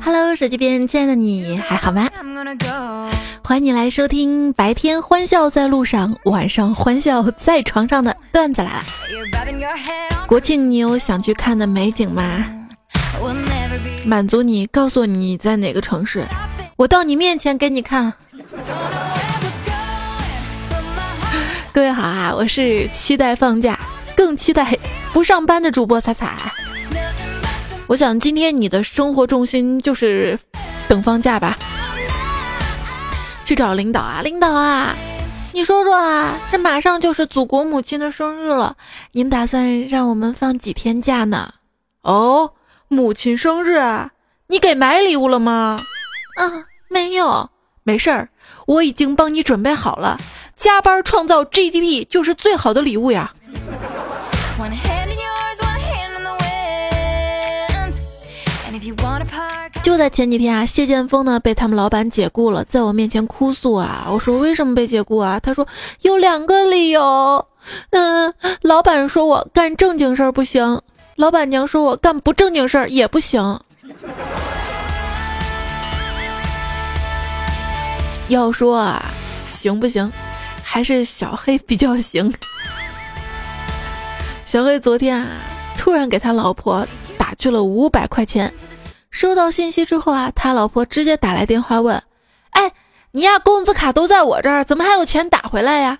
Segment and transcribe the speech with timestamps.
[0.00, 2.08] Hello，手机边亲爱的你还好吗？
[3.42, 8.84] 欢迎你来收听白天欢笑在路上，晚上欢笑在床上的段子来了。
[10.28, 12.44] 国庆你有想去看的美景吗？
[14.04, 16.24] 满足你，告诉你你在哪个城市，
[16.76, 18.12] 我到你面前给你看。
[21.72, 23.76] 各位好啊，我是期待放假，
[24.14, 24.78] 更期待
[25.12, 26.36] 不上班的主播彩彩。
[27.88, 30.38] 我想今天你的生活重心就是
[30.88, 31.56] 等放假吧。
[33.44, 34.96] 去找领导啊，领导啊，
[35.52, 38.76] 你说说啊，这马上就是祖国母亲的生日了，
[39.12, 41.54] 您打算让我们放几天假呢？
[42.02, 42.54] 哦，
[42.88, 44.10] 母亲生日，啊
[44.48, 45.78] 你给买礼物了吗？
[46.40, 47.50] 啊，没有，
[47.84, 48.30] 没事儿，
[48.66, 50.18] 我已经帮你准备好了。
[50.56, 53.32] 加班创造 GDP 就是最好的礼物呀！
[59.86, 64.08] 就在前几天啊，谢剑锋呢被他们老板解雇了，在我面前哭诉啊。
[64.10, 65.38] 我说为什么被解雇啊？
[65.38, 65.64] 他说
[66.00, 67.46] 有两个理由。
[67.90, 70.82] 嗯，老板说我干正经事儿不行，
[71.14, 73.60] 老板娘说我干不正经事儿也不行。
[78.26, 79.04] 要说啊，
[79.48, 80.12] 行不行？
[80.64, 82.34] 还是小黑比较行。
[84.44, 85.28] 小黑昨天啊，
[85.78, 86.84] 突然给他老婆
[87.16, 88.52] 打去了五百块钱。
[89.16, 92.02] 收到信息之后啊，他老婆直接打来电话问
[92.52, 92.70] ：“哎，
[93.12, 95.98] 你呀，工资卡都在我这儿，怎么还有钱打回来呀？”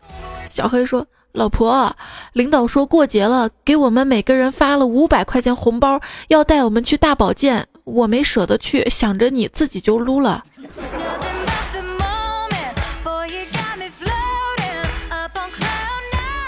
[0.51, 1.97] 小黑说：“老婆，
[2.35, 10.45] 领导说过节了，给我们每个人发了五百块钱红包，要带我们去大保健，我没舍得去，想着你自己就撸了。”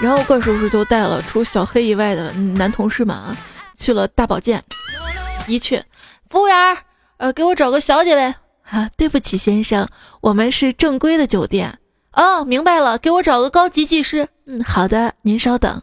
[0.02, 3.34] 然后怪叔叔就带了除小黑以外的男同事们啊，
[3.78, 4.62] 去了大保健。
[5.46, 5.82] 一去，
[6.28, 6.76] 服务员，
[7.16, 8.34] 呃，给我找个小姐呗。
[8.70, 9.88] 啊，对不起，先生，
[10.20, 11.78] 我们是正规的酒店。
[12.12, 14.28] 哦，明白了，给我找个高级技师。
[14.44, 15.80] 嗯，好的，您稍等。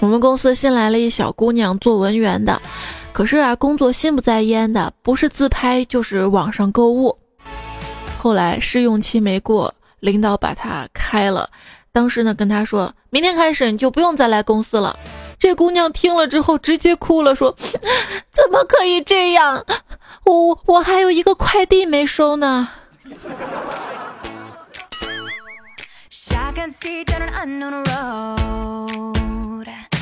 [0.00, 2.60] 我们公司新来了一小姑娘做文员的，
[3.12, 7.16] 可是啊，工作心不在焉的，不是自拍就是网上购物。
[8.18, 11.48] 后来试用期没过，领导把她开了。
[11.92, 14.96] 当时呢，跟他说明天开始你就不用再来公司了。
[15.38, 17.56] 这姑娘听了之后直接哭了，说
[18.30, 19.64] ：“怎么可以这样？
[20.24, 22.68] 我我还有一个快递没收呢。”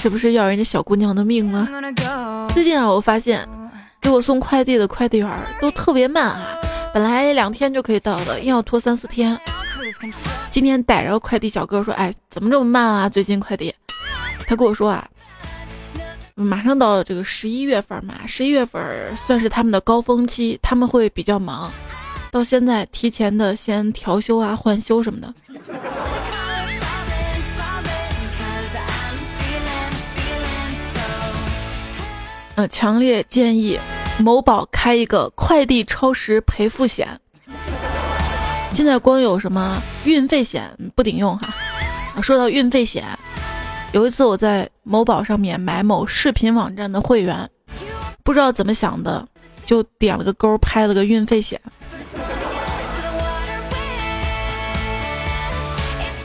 [0.02, 1.68] 这不是要人家小姑娘的命吗？
[2.52, 3.48] 最近啊，我发现
[4.00, 6.58] 给我送快递的快递员都特别慢啊。
[6.92, 9.38] 本来两天就可以到的，硬要拖三四天。
[10.58, 13.08] 今天逮着快递小哥说：“哎，怎么这么慢啊？
[13.08, 13.72] 最近快递。”
[14.44, 15.08] 他跟我说啊，
[16.34, 18.82] 马上到这个十一月份嘛，十一月份
[19.24, 21.70] 算是他们的高峰期，他们会比较忙。
[22.32, 25.32] 到现在提前的先调休啊、换休什么的。
[32.56, 33.78] 嗯，强烈建议。
[34.18, 37.20] 某宝开一个快递超时赔付险，
[38.72, 41.52] 现在光有什么运费险不顶用哈。
[42.22, 43.04] 说到运费险，
[43.92, 47.48] 有一次我在某宝上面买某视频网站的会员，
[48.22, 49.26] 不知道怎么想的，
[49.66, 51.60] 就点了个勾拍了个运费险。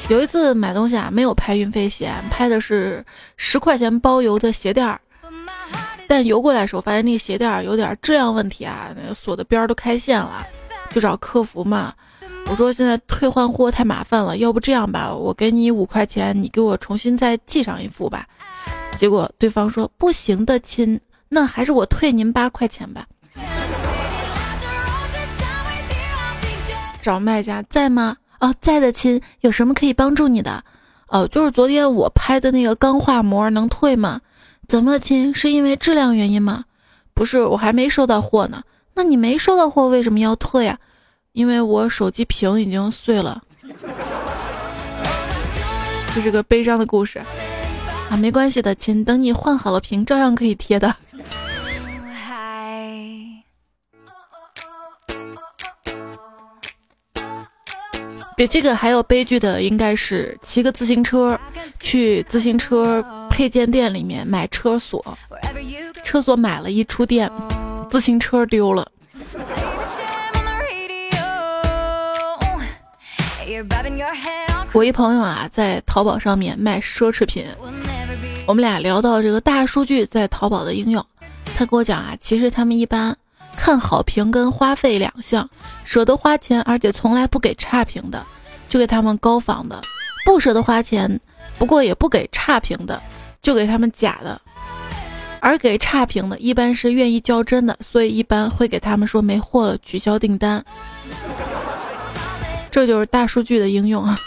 [0.09, 3.03] 有一次买东西啊，没有拍运费险，拍的是
[3.37, 4.99] 十块钱包邮的鞋垫儿。
[6.07, 10.45] 但邮过来的时候，发现那个鞋垫儿有点质量问题啊，那个锁的边儿都开线了，
[10.91, 11.93] 就找客服嘛。
[12.49, 18.27] 我说现在退换货太麻烦了，要不这样吧，我给你五块钱，你给我重新再寄上一副吧。
[18.95, 20.99] 结果对方说不行的亲，
[21.29, 23.07] 那还是我退您八块钱吧。
[27.01, 28.17] 找卖家在吗？
[28.39, 30.63] 哦，在的亲，有什么可以帮助你的？
[31.07, 34.21] 哦，就是昨天我拍的那个钢化膜能退吗？
[34.67, 35.33] 怎么亲？
[35.33, 36.65] 是因为质量原因吗？
[37.13, 38.61] 不是，我还没收到货呢。
[38.93, 40.77] 那你没收到货，为什么要退呀？
[41.33, 43.43] 因为我手机屏已经碎了。
[46.15, 47.21] 这是个悲伤的故事
[48.09, 50.95] 啊，没关系的，亲，等你换好了屏，照样可以贴的。
[58.37, 61.37] 比这个还有悲剧的，应该是骑个自行车
[61.79, 63.03] 去自行车。
[63.33, 65.03] 配件店里面买车锁，
[66.03, 67.27] 车锁买了一出电，
[67.89, 68.87] 自行车丢了。
[74.71, 77.45] 我一朋友啊，在淘宝上面卖奢侈品，
[78.47, 81.05] 我们俩聊到这个大数据在淘宝的应用，
[81.55, 83.15] 他跟我讲啊，其实他们一般
[83.55, 85.47] 看好评跟花费两项，
[85.83, 88.25] 舍得花钱而且从来不给差评的，
[88.67, 89.79] 就给他们高仿的；
[90.25, 91.19] 不舍得花钱，
[91.59, 92.99] 不过也不给差评的，
[93.43, 94.41] 就给他们假的。
[95.39, 100.65] 而给差评的，一般是愿意较真的，所以一般会给他们说没货了，取消订单。
[102.73, 104.17] 这就是大数据的应用啊！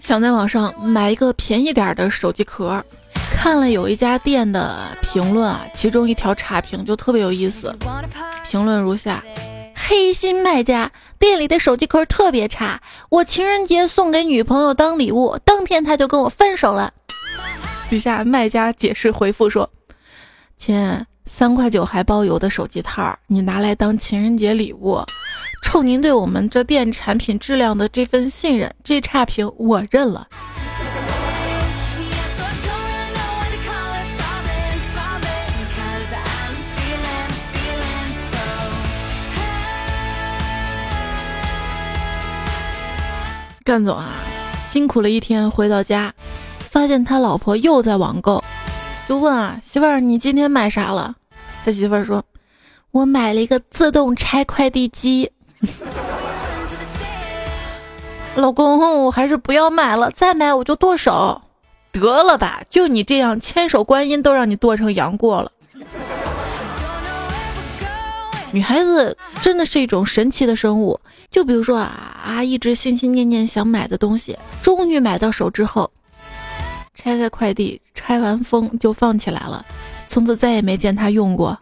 [0.00, 2.84] 想在网上买一个便宜点的手机壳，
[3.32, 7.76] 看了有一家店的评论啊，其中一条差评就特别有意思，
[8.44, 9.24] 评论如下。
[9.74, 16.92] 黑心卖家，店里的手机壳特别差，我情人节送给女朋友当礼物，当天他就跟我分手了。
[17.88, 19.68] 底下卖家解释回复说
[20.58, 25.02] ：“亲，三块九还包邮的手机套，你拿来当情人节礼物，
[25.62, 30.28] 冲您对我们这店产品质量的这份信任，这差评我认了。”
[43.64, 44.14] 干总啊，
[44.66, 46.14] 辛苦了一天，回到家，
[46.70, 48.44] 发现他老婆又在网购，
[49.08, 51.14] 就问啊，媳妇儿，你今天买啥了？
[51.64, 52.22] 他媳妇儿说，
[52.90, 55.30] 我买了一个自动拆快递机。
[58.36, 61.40] 老公，我还是不要买了，再买我就剁手。
[61.90, 65.50] 得了吧，就你这样，千手观音都让你剁成杨过了。
[68.52, 71.00] 女孩子真的是一种神奇的生物，
[71.30, 75.90] 就比如说啊啊，一直心心念念想买的东西，终于买到手之后，
[77.00, 79.64] 拆开快递，拆完封就放起来了，
[80.08, 81.56] 从此再也没见他用过。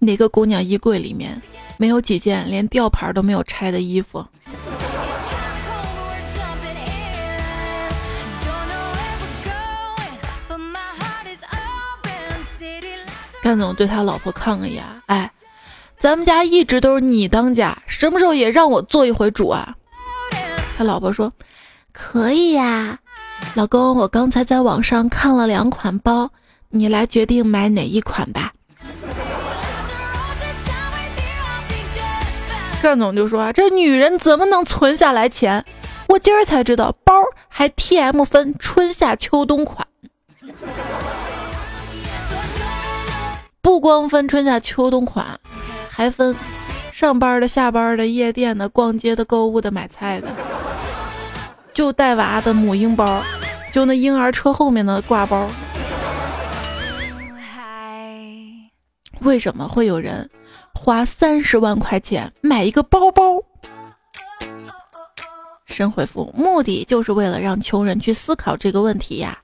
[0.00, 1.40] 哪个姑娘衣柜里面
[1.76, 4.26] 没有几件连吊牌都没有拆的衣服？
[13.40, 15.30] 干总对他老婆抗个牙，哎，
[16.00, 19.76] 咱们家一直都是你当家，什么时候也让我做一回主啊？
[20.76, 21.32] 他老婆说
[21.92, 22.98] ：“可以呀，
[23.54, 26.30] 老公，我刚才在网上看了两款包，
[26.70, 28.52] 你来决定买哪一款吧。”
[32.82, 35.64] 干总就说：“啊，这女人怎么能存下来钱？
[36.08, 37.14] 我今儿才知道，包
[37.48, 39.86] 还 T M 分春夏秋冬款。”
[43.62, 45.38] 不光分春夏秋冬款，
[45.88, 46.34] 还分
[46.92, 50.28] 上班的、下班的、夜店的、逛街的、购物的、买菜的，
[51.72, 53.22] 就带娃的母婴包，
[53.72, 55.48] 就那婴儿车后面的挂包。
[59.20, 60.28] 为什么会有人
[60.74, 63.42] 花三十万块钱买一个包包？
[65.64, 69.38] 神回复：目的就是为了让穷人去思考这个问题呀。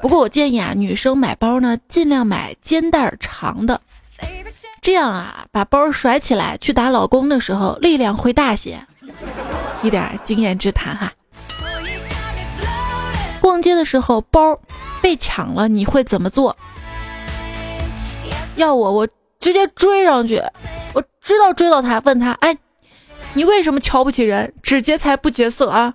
[0.00, 3.80] 不过我建议啊，女生买包呢，尽量买肩带长的，
[4.82, 8.80] 这样啊，把包甩起来去打老公的时候，力量会大些。
[9.82, 11.12] 一点经验之谈哈。
[13.40, 14.58] 逛街的时候包
[15.00, 16.56] 被抢了，你会怎么做？
[18.56, 20.42] 要我，我直接追上去，
[20.92, 22.56] 我知道追到他，问他，哎，
[23.34, 24.52] 你为什么瞧不起人？
[24.62, 25.94] 只劫财不劫色啊？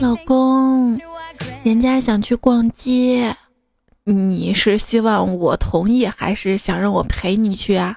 [0.00, 1.00] 老公，
[1.62, 3.36] 人家想去逛街，
[4.04, 7.96] 你是希望我同意，还是想让我陪你去啊？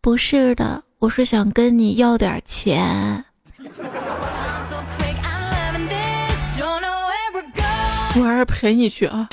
[0.00, 3.24] 不是的，我是想跟你要点钱。
[8.14, 9.28] 我还是陪你去啊，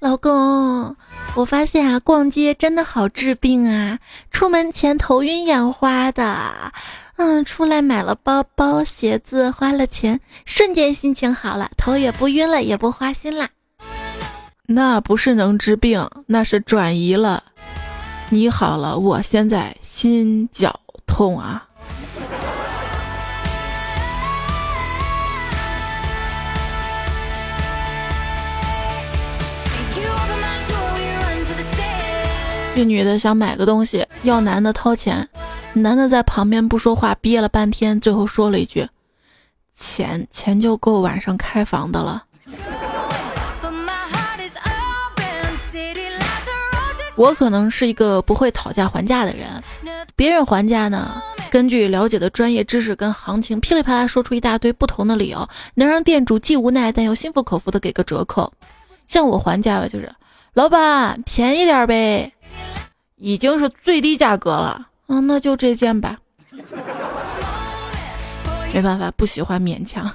[0.00, 0.96] 老公。
[1.34, 3.98] 我发现啊，逛街真的好治病啊！
[4.30, 6.72] 出门前头晕眼花的，
[7.20, 13.48] 嗯，出来买了包包、鞋子，花了钱，瞬间心情好了，头也不晕了，也不花心了。
[14.66, 17.42] 那不是能治病，那是转移了。
[18.28, 21.66] 你好了，我现在心绞痛啊。
[32.76, 35.28] 这女的想买个东西，要男的掏钱，
[35.82, 38.88] 男的在旁边不说话，憋了半天，最后说了一句
[39.76, 42.24] ：“钱钱就够晚上开房的了。”
[47.16, 49.48] 我可能是一个不会讨价还价的人，
[50.14, 51.20] 别人还价呢，
[51.50, 58.52] 根据了解的专业知识跟行情，噼里啪啦说出一大堆不同的理由，能让店主既无奈但又心服口服的给个折扣。
[59.08, 60.14] 像我还价吧，就是
[60.54, 62.32] 老板便宜点呗，
[63.16, 66.18] 已经是最低价格了，嗯，那就这件吧。
[68.72, 70.10] 没办法，不喜欢勉强。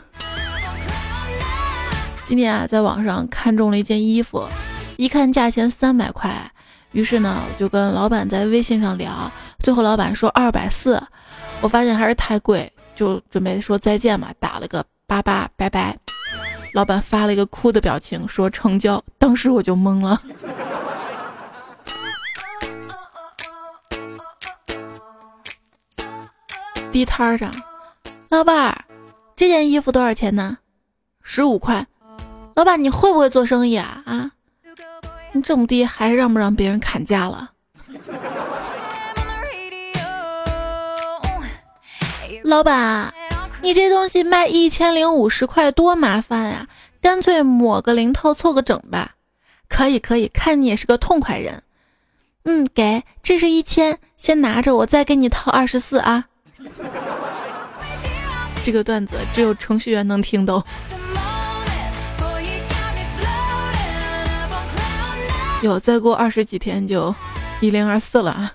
[2.23, 4.47] 今天啊，在网上看中了一件衣服，
[4.95, 6.31] 一看价钱三百块，
[6.91, 11.01] 于是呢，我就跟老板在微信上聊，最后老板说二百四，
[11.59, 15.97] 我发现还是太贵，就准备说再见嘛，打了个八八，拜拜。
[16.73, 20.21] 老板发了一个哭的表情，说成交，当时我就懵了。
[26.93, 27.51] 地摊上，
[28.29, 28.85] 老板，
[29.35, 30.59] 这件衣服多少钱呢？
[31.23, 31.87] 十五块。
[32.55, 34.03] 老板，你会不会做生意啊？
[34.05, 34.29] 啊，
[35.31, 37.49] 你这么低，还让不让别人砍价了？
[42.43, 43.11] 老板，
[43.63, 46.67] 你这东西卖一千零五十块，多麻烦呀！
[47.01, 49.15] 干脆抹个零头凑个整吧。
[49.67, 51.63] 可以可以，看你也是个痛快人。
[52.43, 56.25] 嗯，给，这是一千，先拿着，我再给你掏二十四啊。
[58.63, 60.63] 这个段子只有程序员能听懂。
[65.61, 67.13] 有再过二十几天就
[67.61, 68.51] 一零二四了啊！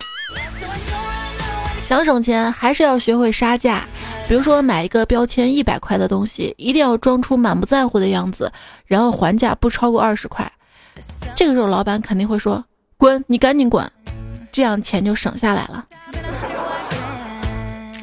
[1.82, 3.86] 想省钱还是要学会杀价。
[4.28, 8.52] 比如说买一个标签一百块的东西，一定要装出满不在乎的样子，
[8.84, 10.52] 然后还价不超过二十块。
[11.34, 12.62] 这个时候老板肯定会说
[12.98, 13.90] ：“滚，你赶紧滚！”
[14.52, 15.86] 这样钱就省下来了。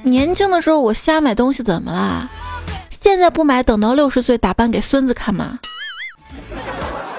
[0.05, 2.29] 年轻的时候我瞎买东西怎么啦？
[3.01, 5.57] 现在不买，等到六十岁打扮给孙子看吗？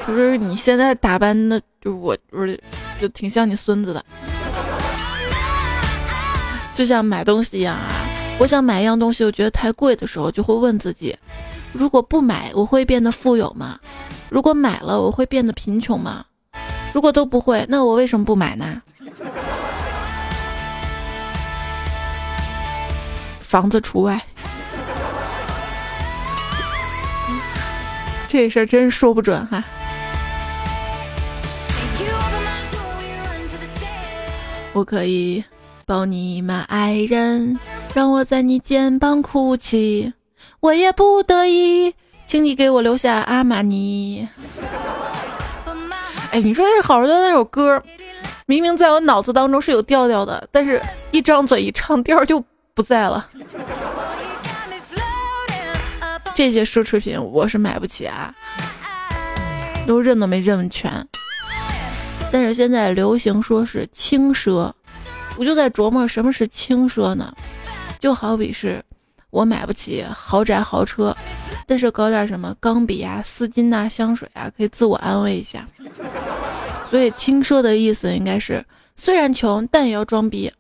[0.05, 2.62] 可是你现在打扮的，就我不是，
[3.00, 4.05] 就挺像你孙子的。
[6.76, 7.90] 就像买东西一样啊，
[8.38, 11.16] 我想买一样东西，我觉得太贵的时候，就会问自己：
[11.73, 13.78] 如果不买，我会变得富有吗？
[14.28, 16.25] 如果买了，我会变得贫穷吗？
[16.93, 18.81] 如果都不会，那我为什么不买呢？
[23.47, 24.21] 房子除外。
[28.26, 29.62] 这事儿真说不准哈。
[34.73, 35.43] 我可以
[35.87, 37.59] 抱你吗，爱人？
[37.95, 40.12] 让我在你肩膀哭泣。
[40.61, 41.95] 我也不得已，
[42.26, 44.29] 请你给我留下阿玛尼。
[46.33, 47.81] 哎，你说这好多那首歌，
[48.47, 52.45] 明明在我脑子当中是有调调的，但是一张嘴一唱调就
[52.76, 53.26] 不在了。
[56.35, 58.35] 这些奢侈品我是买不起啊，
[59.87, 60.92] 都认都没认全。
[62.30, 64.71] 但是现在流行说是轻奢，
[65.38, 67.35] 我就在琢磨什么是轻奢呢？
[67.99, 68.85] 就好比是
[69.30, 71.16] 我买不起豪宅豪车，
[71.66, 75.64] 但是搞点什么钢笔啊、丝巾呐、香水啊，可以自我安慰一下。
[76.90, 78.62] 所以轻奢的意思应该是
[78.95, 80.52] 虽然穷，但也要装逼。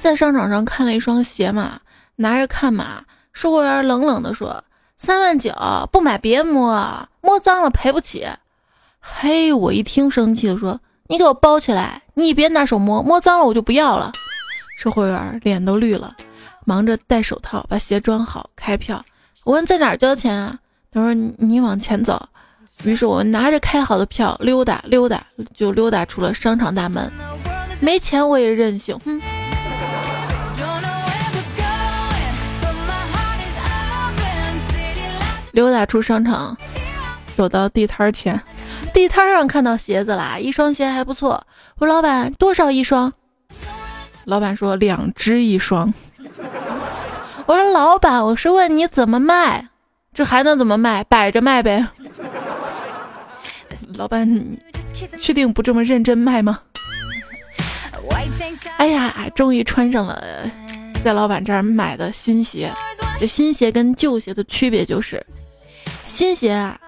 [0.00, 1.80] 在商场上看了一双鞋嘛，
[2.16, 4.64] 拿着看嘛，售货员冷冷的说
[4.96, 5.52] ：“三万九，
[5.92, 8.26] 不买别摸，摸脏了赔不起。”
[9.00, 14.12] 嘿，我一听生气的说：“你给我包起来，你别拿手摸，摸脏了我就不要了。”
[14.78, 16.16] 售货员脸都绿了，
[16.64, 19.04] 忙着戴手套把鞋装好，开票。
[19.44, 20.58] 我问在哪儿交钱啊？
[20.92, 22.28] 他说：“你往前走。”
[22.84, 27.10] 于是我拿着开好的票溜达溜达，就溜达出了商场大门。
[27.80, 29.20] 没钱我也任性，哼！
[35.58, 36.56] 溜达出商场，
[37.34, 38.40] 走到地摊前。
[38.94, 41.44] 地摊上看到鞋子啦，一双鞋还不错。
[41.78, 43.12] 我说老板多少一双？
[44.24, 45.92] 老板说两只一双。
[47.46, 49.68] 我说老板，我是问你怎么卖？
[50.14, 51.02] 这还能怎么卖？
[51.02, 51.84] 摆着卖呗。
[53.94, 54.60] 老板，你
[55.18, 56.60] 确定不这么认真卖吗？
[58.76, 60.22] 哎呀，终于穿上了
[61.02, 62.72] 在老板这儿买的新鞋。
[63.18, 65.20] 这新鞋跟旧鞋的区别就是，
[66.08, 66.80] 新鞋啊。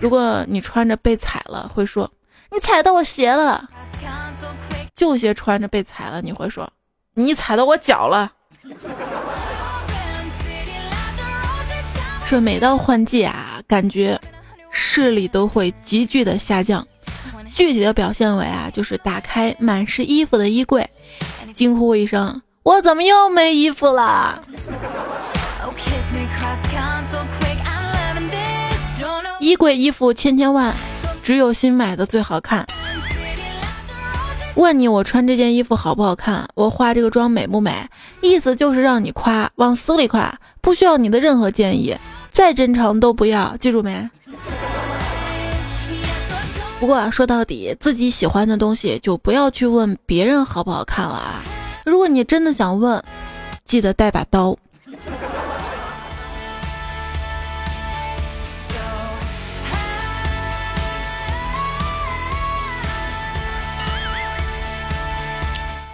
[0.00, 2.10] 如果你穿着被踩了，会说
[2.50, 3.62] 你踩到我鞋了；
[4.96, 6.68] 旧鞋穿着被踩了，你会说
[7.14, 8.32] 你踩到我脚了。
[12.24, 14.18] 说每到换季啊，感觉
[14.70, 16.86] 视力都会急剧的下降。
[17.54, 20.88] 具体的表现为啊，就是打开满是衣服的衣柜，
[21.54, 24.42] 惊呼一声：“我怎么又没衣服了？”
[29.42, 30.72] 衣柜衣服千千万，
[31.20, 32.64] 只有新买的最好看。
[34.54, 36.48] 问你我穿这件衣服好不好看？
[36.54, 37.74] 我化这个妆美不美？
[38.20, 41.92] 意思就是让你夸，往死里夸，不需要你的任何建议，
[42.30, 44.08] 再真诚都不要，记住没？
[46.78, 51.42] 不过说到底，自己喜欢的东西就不要去问别人好不好看了啊！
[51.84, 53.02] 如果你真的想问，
[53.64, 54.56] 记得带把刀。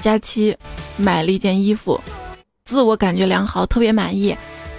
[0.08, 0.56] 佳期
[0.96, 2.00] 买了一件衣服，
[2.64, 4.34] 自我感觉良好，特别满意，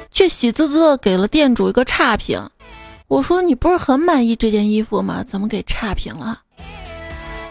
[0.10, 2.50] 却喜滋滋的给了店主一个差评。
[3.08, 5.24] 我说：“你不是很满意这件衣服吗？
[5.24, 6.42] 怎么给差评了？”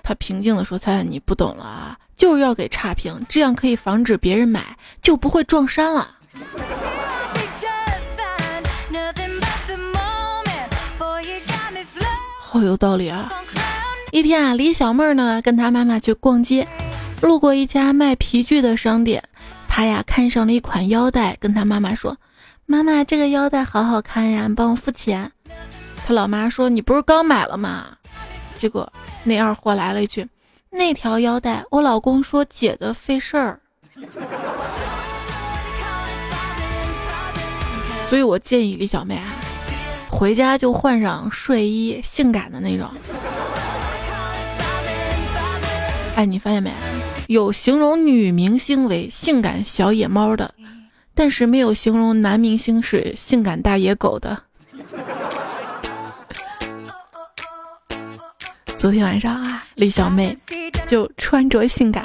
[0.02, 6.16] 他平静的说：“菜菜，你不懂了啊，就是要给差评，这样可以防止别人买，就不会撞衫了。”
[12.40, 13.30] 好有道理啊！
[14.11, 16.66] 一天啊，李小妹儿呢跟她妈妈去逛街。
[17.20, 19.22] 路过一家卖皮具的商店，
[19.66, 22.16] 他呀看上了一款腰带，跟他妈妈说
[22.64, 25.30] ：“妈妈，这个腰带好好看呀，你帮我付钱。”
[26.06, 27.87] 他老妈说：“你不是刚买了吗？”
[28.56, 28.90] 结果
[29.25, 30.26] 那二货来了一句
[30.70, 33.60] ：“那条腰带，我老公说解的费事儿。”
[38.08, 39.26] 所以我建议李小妹啊，
[40.08, 42.88] 回家就换上睡衣，性感的那种。
[46.14, 46.72] 哎，你发现没？
[47.28, 50.54] 有形容女明星为性感小野猫的，
[51.14, 54.44] 但是没有形容男明星是性感大野狗的。
[58.78, 60.35] 昨天晚上啊，李小妹
[60.87, 62.02] 就穿着性感，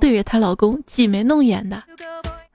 [0.00, 1.82] 对着她老公挤眉弄眼的。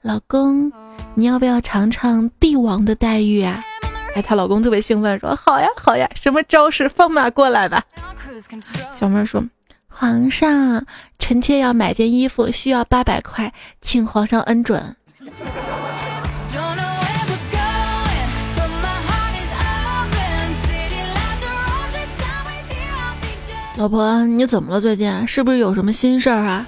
[0.02, 0.72] 老公，
[1.14, 3.64] 你要不要尝尝帝王的待遇啊？
[4.16, 7.84] 哎，她老公特别兴奋，说好呀好呀，什么招式放马过来吧。
[8.92, 9.44] 小妹说。
[9.90, 10.86] 皇上，
[11.18, 14.96] 臣妾要买件衣服，需要八百块，请皇上恩准。
[23.76, 24.80] 老婆，你怎么了？
[24.80, 26.68] 最近是不是有什么心事儿啊？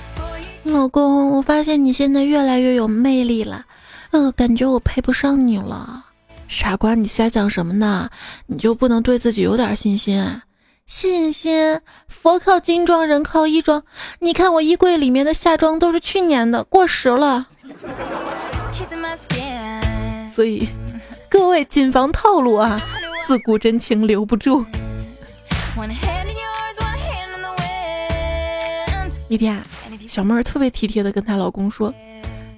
[0.63, 3.65] 老公，我发现你现在越来越有魅力了，
[4.11, 6.05] 呃，感觉我配不上你了。
[6.47, 8.09] 傻瓜，你瞎想什么呢？
[8.47, 10.21] 你就不能对自己有点信心？
[10.21, 10.43] 啊？
[10.93, 13.81] 信心，佛靠金装，人靠衣装。
[14.19, 17.47] 你看我衣柜里面的夏装都是去年的，过时了。
[20.35, 20.67] 所以，
[21.29, 22.77] 各位谨防套路啊！
[23.25, 24.65] 自古真情留不住。
[29.29, 29.63] 一天，
[30.09, 31.93] 小妹儿特别体贴的跟她老公说：“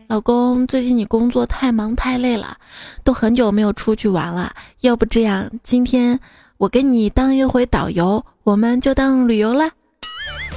[0.09, 2.57] 老公，最近你工作太忙太累了，
[3.03, 4.55] 都很久没有出去玩了。
[4.79, 6.19] 要不这样，今天……”
[6.57, 9.69] 我给你当一回导游，我们就当旅游了。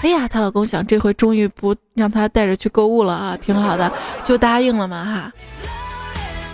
[0.02, 3.90] 哎呀，她老公想这回终于不让她带着去购物了啊，挺好的，
[4.24, 5.32] 就答应了嘛哈。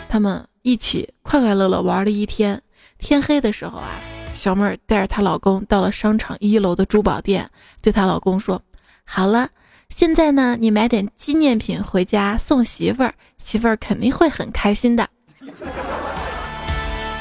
[0.08, 2.60] 他们一起快快乐乐玩了一天，
[2.98, 3.88] 天黑的时候啊，
[4.32, 7.48] 小妹儿带着她老公到了商场一楼的珠宝店，
[7.82, 8.62] 对她老公说
[9.04, 9.48] ：“好了，
[9.88, 15.08] 现在呢，你买点纪念品回家送媳妇儿，媳妇儿肯定会很开心的。”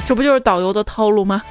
[0.06, 1.42] 这不就是导游的套路吗？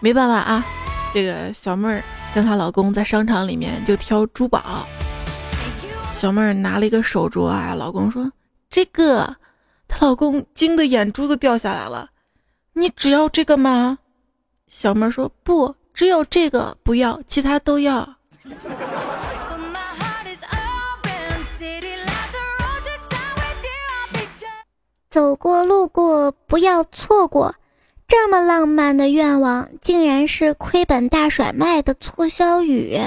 [0.00, 0.64] 没办法啊，
[1.12, 2.02] 这个小妹儿
[2.34, 4.86] 跟她老公在商场里面就挑珠宝。
[6.10, 8.30] 小妹儿拿了一个手镯啊，老公说
[8.68, 9.36] 这个，
[9.86, 12.08] 她老公惊得眼珠子掉下来了。
[12.72, 13.98] 你只要这个吗？
[14.68, 18.08] 小妹儿说不，只有这个不要，其他都要。
[25.10, 27.54] 走过路过，不要错过。
[28.10, 32.98] 这么浪漫的愿望，竟然是亏本大甩卖的促销语。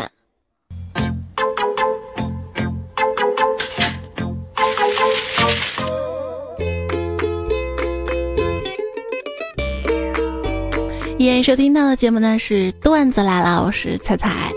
[11.17, 14.53] 依然收听到的节目呢是段子来了，我是彩彩。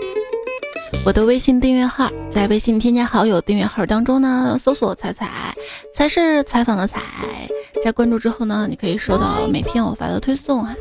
[1.05, 5.55] 我的微信订阅号，在微信添加好友订阅号当中呢，搜索“彩彩”，
[5.95, 7.01] 才是采访的“彩”。
[7.83, 10.75] 加关注之后呢，你可以收到每天我发的推送啊。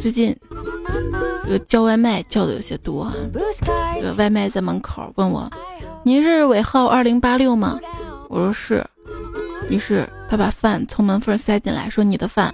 [0.00, 0.36] 最近
[1.44, 3.14] 这个叫外卖叫的有些多啊。
[3.94, 5.50] 这个外卖在门口问我
[6.02, 7.78] ：“您是尾号二零八六吗？”
[8.28, 8.84] 我说是。
[9.70, 12.52] 于是他把饭从门缝塞进来，说：“你的饭。”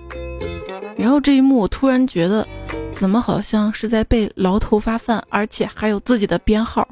[1.00, 2.46] 然后这一幕，我突然觉得，
[2.92, 6.86] 怎么好像是在被牢头发饭，而且还有自己的编号。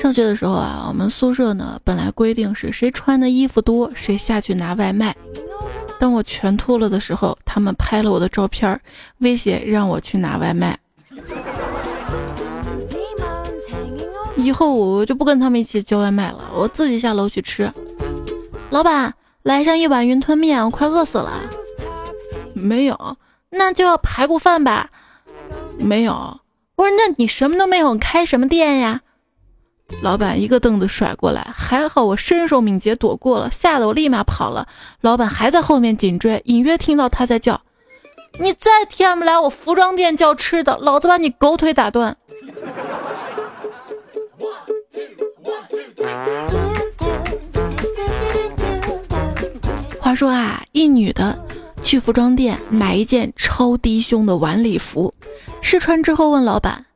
[0.00, 5.14] 上学的时候啊，我们宿舍呢本来规定是谁穿的衣服多，谁下去拿外卖。
[5.98, 8.80] 当我全脱了的时候，他们拍了我的照片，
[9.18, 10.78] 威胁让我去拿外卖。
[14.36, 17.72] 以后我就不跟他们一起叫外卖了，我自己下楼去吃。
[18.70, 19.12] 老板，
[19.46, 21.48] 来上一碗云吞面，我快饿死了。
[22.52, 23.16] 没有，
[23.50, 24.90] 那就要排骨饭吧。
[25.78, 26.40] 没有，
[26.74, 29.02] 我说那你什么都没有，开什么店呀？
[30.02, 34.66] 老板一个凳子甩过来，还好我身手敏捷躲过了，吓得我立马跑了。
[35.00, 37.60] 老板还在后面紧追，隐约听到他在叫
[38.40, 42.16] ：“你再天不来我服装店叫吃的，老子把你狗腿打断！”
[50.16, 51.38] 说啊，一女的
[51.82, 55.12] 去服装店买一件超低胸的晚礼服，
[55.60, 56.86] 试穿之后问老板：“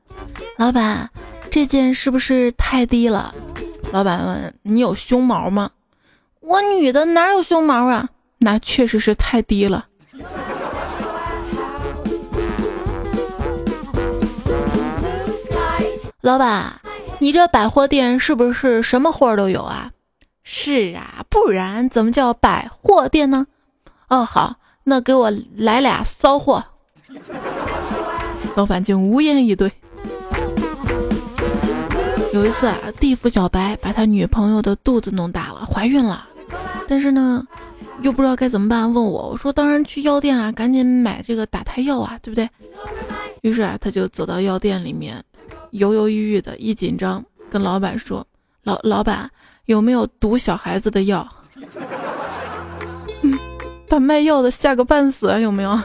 [0.59, 1.09] 老板。”
[1.51, 3.35] 这件是不是太低了？
[3.91, 5.71] 老板问：“你有胸毛吗？”
[6.39, 8.09] 我女的哪有胸毛啊？
[8.39, 9.87] 那确实是太低了。
[16.21, 16.81] 老板，
[17.19, 19.91] 你这百货店是不是什么货都有啊？
[20.53, 23.47] 是啊，不然怎么叫百货店呢？
[24.09, 26.65] 哦，好，那给我来俩骚货。
[28.57, 29.71] 老板竟无言以对。
[32.35, 36.29] 有一次啊，地府小白把他女朋友的肚子弄大了，怀孕了，
[36.89, 37.47] 但是呢，
[38.03, 42.51] 又不知道该怎么办，问我，我说当然去药店啊，赶紧买这个打胎药啊，对不对？
[43.43, 45.23] 于是啊，他就走到药店里面，
[45.71, 48.27] 犹犹豫豫的，一紧张跟老板说
[48.62, 49.31] ：“老老板
[49.66, 51.27] 有没有毒小孩子的药？”，
[53.88, 55.79] 把卖药的吓个半死，有没有？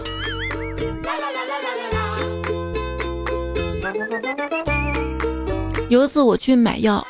[5.90, 7.06] 有一次我去买药，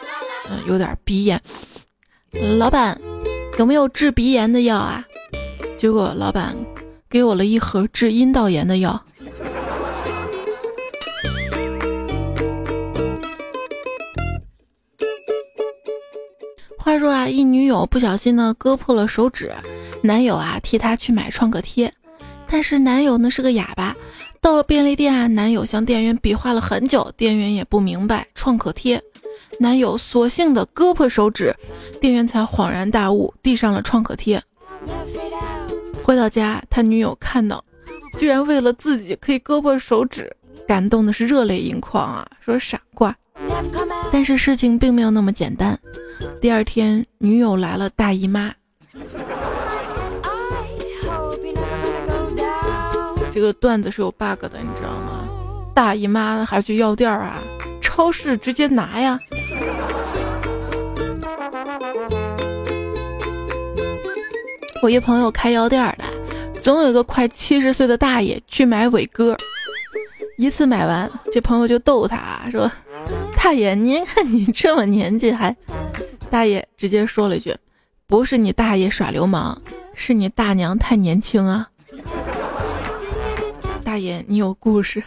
[0.49, 1.41] 嗯，有点鼻炎。
[2.57, 2.99] 老板，
[3.57, 5.03] 有没有治鼻炎的药啊？
[5.77, 6.55] 结果老板
[7.09, 9.01] 给我了一盒治阴道炎的药。
[16.85, 19.51] 话说啊，一女友不小心呢割破了手指，
[20.03, 21.91] 男友啊替她去买创可贴，
[22.47, 23.95] 但是男友呢是个哑巴。
[24.39, 29.01] 到了便利店啊，男友向店员比划了很久，店员也不明白创可贴，
[29.59, 31.55] 男友索性的割破手指，
[31.99, 34.39] 店员才恍然大悟，递上了创可贴。
[36.03, 37.65] 回到家，他女友看到，
[38.19, 40.31] 居然为了自己可以割破手指，
[40.67, 43.17] 感动的是热泪盈眶啊，说傻瓜。
[44.11, 45.77] 但是事情并没有那么简单，
[46.41, 48.53] 第二天女友来了大姨妈。
[53.31, 55.27] 这个段子是有 bug 的，你知道吗？
[55.73, 57.43] 大姨妈还去药店啊？
[57.81, 59.19] 超市直接拿呀！
[64.81, 69.35] 我一朋友开药店的，总有一个快七十岁的大爷去买伟哥。
[70.37, 72.71] 一次买完，这朋友就逗他说
[73.45, 75.55] ：“大爷，您看你这么年纪还……”
[76.31, 77.55] 大爷直接说了一句
[78.07, 79.55] ：“不是你大爷耍流氓，
[79.93, 81.69] 是你大娘太年轻啊。”
[83.85, 85.03] 大爷，你有故事。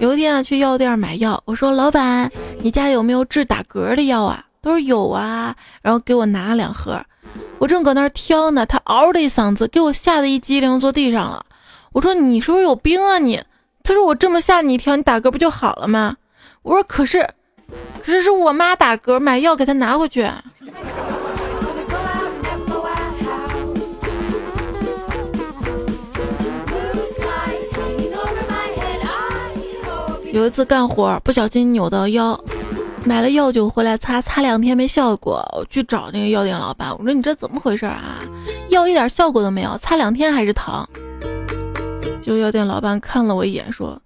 [0.00, 7.02] 有一天啊，去药店买药，我说：“老板，你家有没有治打嗝的药啊？”他说：“有啊。”然后给我拿了两盒。
[7.58, 11.46] 我正搁那儿挑呢，他嗷的一嗓子，给我吓得一激灵，坐地上了。
[11.92, 13.42] 我说：“你是不是有病啊你？”
[13.88, 16.14] 他说：“我这么吓你一跳，你打嗝不就好了吗？”
[16.60, 17.26] 我说：“可是，
[18.04, 20.28] 可是是我妈打嗝，买药给她拿回去。”
[30.34, 32.38] 有一次干活不小心扭到腰，
[33.04, 35.42] 买了药酒回来擦，擦两天没效果。
[35.56, 38.20] 我去找那个药店老板，我说你这怎么回事啊？
[38.68, 40.86] 药一点效果都没有，擦两天还是疼。
[42.28, 43.98] 就药店老板看了我一眼，说：“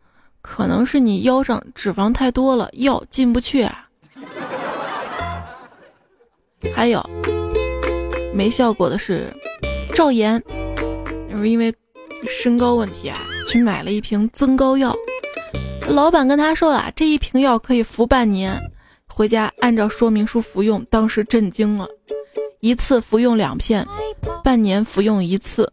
[0.43, 3.89] 可能是你腰上脂肪太多了，药进不去啊。”
[6.73, 7.05] 还有
[8.33, 9.27] 没效果的是
[9.93, 10.41] 赵岩，
[11.33, 11.75] 是因为
[12.29, 14.95] 身高问题啊，去买了一瓶增高药。
[15.89, 18.57] 老板跟他说了，这一瓶药可以服半年，
[19.09, 20.87] 回家按照说明书服用。
[20.89, 21.89] 当时震惊了，
[22.61, 23.85] 一次服用两片，
[24.45, 25.73] 半年服用一次。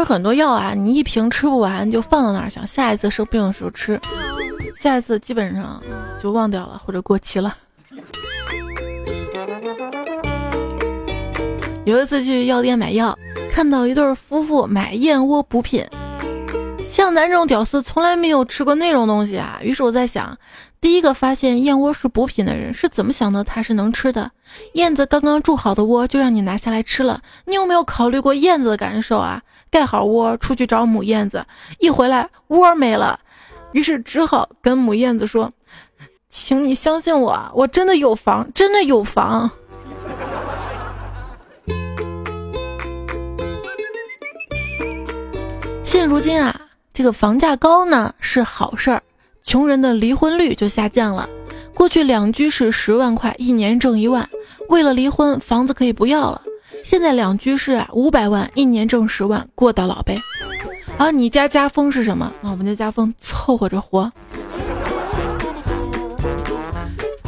[0.00, 4.00] 有很多药啊，你一瓶吃不完就放到那儿，想下一次生病的时候吃，
[4.80, 5.80] 下一次基本上
[6.22, 7.54] 就忘掉了或者过期了。
[11.84, 13.14] 有一次去药店买药，
[13.50, 15.84] 看到一对夫妇买燕窝补品，
[16.90, 19.60] 像咱这种屌丝从来没有吃过那种东西啊。
[19.62, 20.36] 于是我在想，
[20.80, 23.44] 第一个发现燕窝是补品的人是怎么想的？
[23.44, 24.32] 它是能吃的？
[24.72, 29.40] 燕子刚刚筑好的窝就让你拿下来吃了，你有没有考虑过燕子的感受啊？
[29.70, 31.46] 盖好窝出去找母燕子，
[31.78, 33.20] 一回来窝没了，
[33.70, 35.52] 于是只好跟母燕子说
[36.28, 39.48] ：“请你相信我，我真的有房，真的有房。”
[45.84, 46.60] 现如今啊，
[46.92, 49.02] 这个房价高呢是好事儿，
[49.44, 51.28] 穷人的离婚率就下降了。
[51.72, 54.28] 过去两居室十万块，一年挣一万，
[54.68, 56.42] 为了离婚，房子可以不要了。
[56.84, 60.18] 现在两居室啊，五百万，一年挣十万，过到老呗。
[60.98, 62.26] 啊，你家家风是什么？
[62.42, 64.12] 啊，我们家家风凑合着活。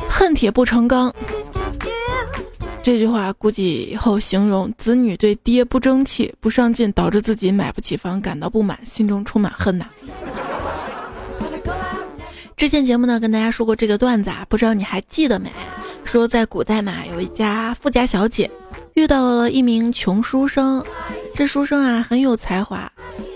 [0.09, 1.15] 恨铁不成钢。
[2.83, 9.87] 这句话估计以后形容子女对爹不争气、不上进，导致自己买不起房感到不满，心中充满恨呐。
[12.57, 15.49] 之前节目呢跟大家说过这个段子啊，不知道你还记得没？
[16.05, 18.51] 说在古代嘛，有一家富家小姐
[18.95, 20.85] 遇到了一名穷书生，
[21.37, 22.91] 这书生啊很有才华，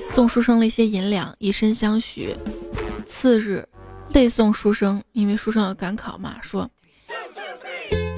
[0.05, 2.35] 送书生了一些银两，以身相许。
[3.07, 3.65] 次日，
[4.13, 6.69] 泪送书生，因为书生要赶考嘛，说：“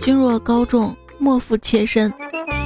[0.00, 2.12] 君若高中。”莫负妾身，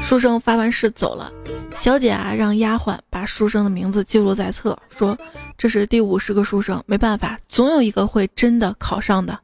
[0.03, 1.33] 书生发完誓走了。
[1.75, 5.17] 小姐啊，让丫鬟把书生的名字记录在册，说
[5.57, 9.39] 这是第五十个书生，没办法，总有一个会真的考上的。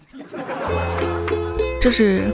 [1.81, 2.31] 这是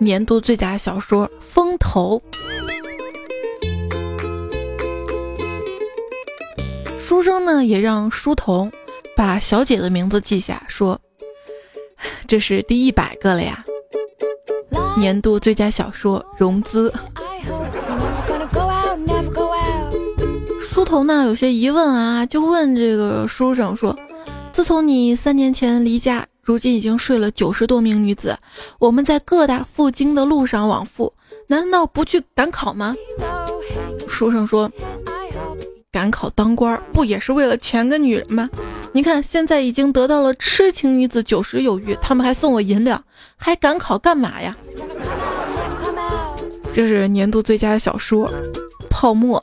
[0.00, 2.20] 年度最佳小说《风头》。
[6.98, 8.72] 书生呢，也让书童
[9.16, 11.00] 把小姐的名字记下，说
[12.26, 13.64] 这是第一百个了呀。
[14.98, 16.92] 年度最佳小说融资，
[20.60, 23.96] 书童呢有些疑问啊，就问这个书生说
[24.52, 28.36] ：“自从你三年前离家，如今已经睡了九十多名女子，
[28.80, 31.14] 我们在各大赴京的路上往复，
[31.46, 32.96] 难道不去赶考吗？”
[34.08, 34.68] 书生说
[35.90, 38.48] ：“赶考当官不也是为了钱跟女人吗？
[38.92, 43.02] 你看现在已经得到了痴情女子九十有余，他们还送我银两，
[43.36, 44.56] 还赶考干嘛呀？”
[46.74, 48.28] 这是年度最佳小说
[48.90, 49.40] 《泡沫》。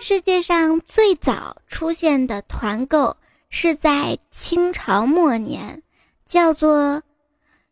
[0.00, 3.16] 世界上最早出现的团购
[3.50, 5.82] 是在清朝末年，
[6.26, 7.02] 叫做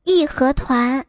[0.04, 1.04] 义和团。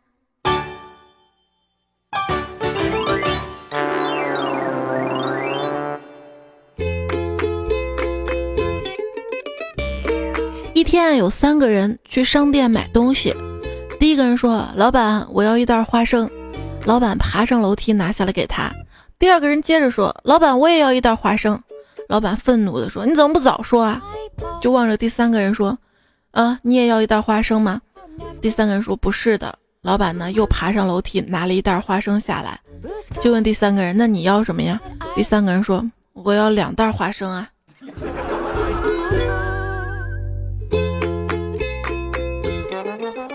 [10.78, 13.34] 一天有三个人去商店买东西。
[14.00, 16.30] 第一个人说：“老板，我要一袋花生。”
[16.86, 18.72] 老板爬上楼梯拿下来给他。
[19.18, 21.60] 第二个人接着说：“老板，我也要一袋花生。”
[22.08, 24.00] 老板愤怒地说：“你怎么不早说啊？”
[24.62, 25.76] 就望着第三个人说
[26.30, 27.82] ：“啊，你也要一袋花生吗？”
[28.40, 32.60] 第三个人说：“不是的。”老板呢又爬上楼梯拿了一袋花生下来，
[33.20, 34.80] 就问第三个人：“那你要什么呀？”
[35.18, 37.50] 第三个人说：“我要两袋花生啊。”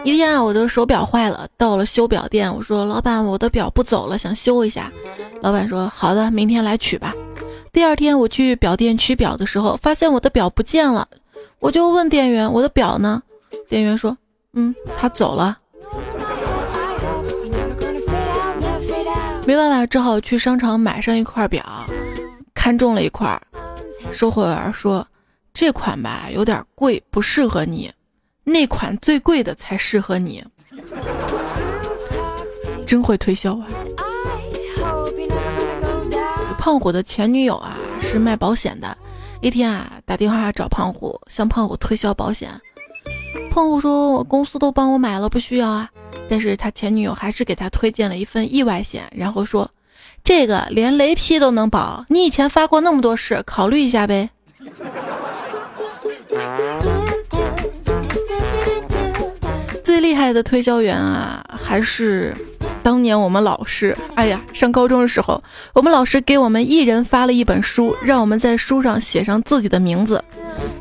[0.04, 4.90] 一天啊，我的手表坏了，到了修表店，我说：“老板，我的表不走了，想修一下。”
[5.40, 7.14] 老板说：“好的，明天来取吧。”
[7.72, 11.06] 第二天我去表店取表的时候，发现我的表不见了，
[11.60, 13.22] 我就问店员：“我的表呢？”
[13.68, 14.16] 店员说
[14.54, 15.56] ：“嗯，他走了。”
[19.46, 21.64] 没办法，只好去商场买上一块表，
[22.54, 23.40] 看中了一块，
[24.12, 25.06] 售货员说
[25.54, 27.90] ：“这款吧，有点贵，不适合你。”
[28.44, 30.44] 那款最贵的才适合你，
[32.86, 33.66] 真会推销啊！
[36.58, 38.96] 胖虎的前女友啊是卖保险的，
[39.40, 42.50] 一天啊打电话找胖虎，向胖虎推销保险。
[43.50, 45.88] 胖虎说：“我公司都帮我买了，不需要啊。”
[46.28, 49.70] 但是他前女友还是给他推荐了一份意外险，然后说
[50.24, 54.30] ：“这个连雷劈都能保，你以前发过那么多誓，考虑一下呗。”
[59.92, 62.34] 最厉害的推销员啊，还是
[62.82, 63.94] 当年我们老师。
[64.14, 70.24] 哎呀，上高中的时候，我们老师给我们一人发了一本书，让我们在书上写上自己的名字，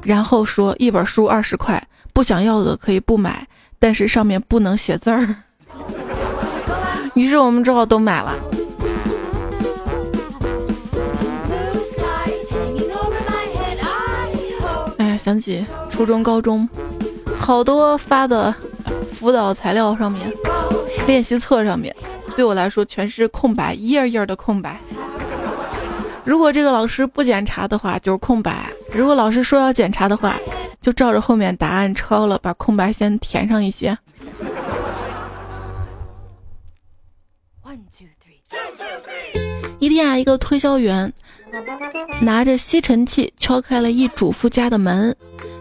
[0.02, 3.45] 然后说一本书二十块，不想要的可以不买，
[3.80, 5.36] 但是上面不能写字儿。
[7.13, 8.34] 于是我们只好都买了。
[14.97, 16.69] 哎呀，想起初中、高中，
[17.38, 18.56] 好多发的。
[19.21, 20.34] 辅导材料上面，
[21.05, 21.95] 练习册上面
[22.36, 24.81] 对我来说全是空白，一页页的空白。
[26.25, 28.51] 如果这个老师不检查的话，就是空白；
[28.91, 30.36] 如果老师说要检查的话，
[30.81, 33.95] 就照着后面答案抄了，把空白先填上一些。
[39.77, 41.13] 一天啊，一个推销员
[42.21, 45.15] 拿着吸尘器敲开了一主妇家的门，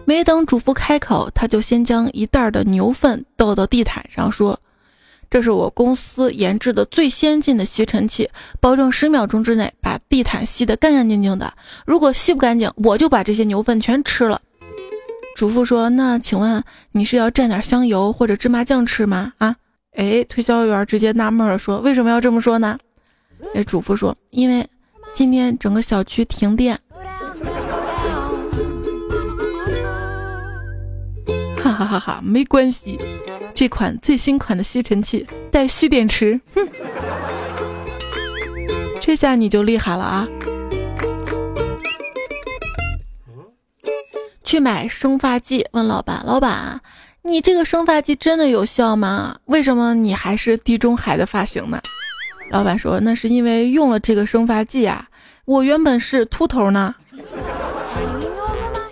[0.05, 4.59] 没等主妇开口，他就先将一袋的牛粪倒到地毯上，说。
[5.29, 11.53] 这是我公司研制的最先进的吸尘器，保证十秒钟之内把地毯吸得干干净净的。
[11.85, 14.41] 如果吸不干净，我就把这些牛粪全吃了。
[15.33, 16.61] 主妇说：“那请问
[16.91, 19.55] 你是要蘸点香油或者芝麻酱吃吗？”啊，
[19.93, 22.77] 哎，推销员直接纳闷了，说：“为什么要这么说呢？”
[23.55, 24.67] 哎，主妇说：“因为
[25.13, 26.77] 今天整个小区停电。”
[31.61, 32.99] 哈哈哈哈，没关系。
[33.53, 36.67] 这款最新款的吸尘器带蓄电池，哼，
[38.99, 40.27] 这下你就厉害了啊！
[44.43, 46.81] 去买生发剂，问老板：“老板，
[47.21, 49.37] 你这个生发剂真的有效吗？
[49.45, 51.79] 为什么你还是地中海的发型呢？”
[52.49, 55.07] 老板说：“那是因为用了这个生发剂啊，
[55.45, 56.95] 我原本是秃头呢。”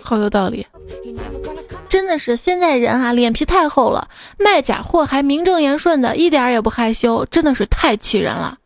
[0.00, 0.66] 好有道理。
[1.90, 8.58] 真的是现在人啊，脸皮太厚了，卖假货还名正言顺的，一点也不害羞，真的是太气人了。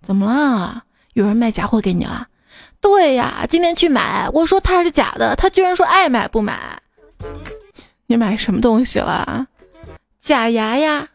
[0.00, 0.82] 怎么了？
[1.12, 2.26] 有人卖假货给你了？
[2.80, 6.58] 对呀，今天去买，我说它是假的，他居然说爱买不买。
[8.06, 9.46] 你买什么东西了？
[10.20, 11.06] 假牙呀？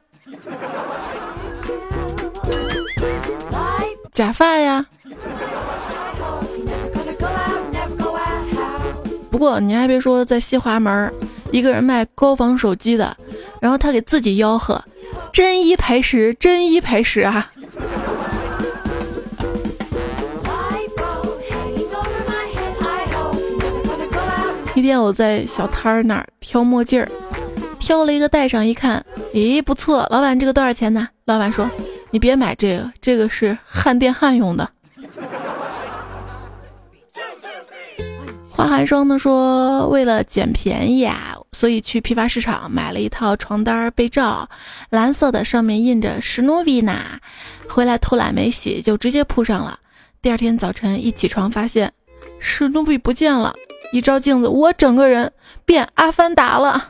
[4.11, 4.85] 假发呀？
[9.31, 11.11] 不过你还别说，在西华门。
[11.51, 13.15] 一个人卖高仿手机的，
[13.61, 14.83] 然后他给自己吆喝
[15.31, 17.49] ：“真一赔十，真一赔十啊！”
[24.75, 27.09] 一天我在小摊儿那儿挑墨镜儿，
[27.79, 31.07] 挑了一个戴上，一看，咦，不错，老板这个多少钱呢？
[31.25, 31.67] 老板说
[32.11, 34.69] ：“你别买这个，这个是焊电焊用的。”
[38.57, 44.49] 花寒霜呢说，为了捡便宜啊，所以去批发市场买了一套床单被罩，
[44.89, 46.99] 蓝色的，上面印着史努比呢。
[47.69, 49.79] 回来偷懒没洗，就直接铺上了。
[50.23, 51.93] 第二天早晨一起床，发现
[52.39, 53.53] 史努比不见了。
[53.93, 55.31] 一照镜子，我整个人
[55.63, 56.87] 变阿凡达了。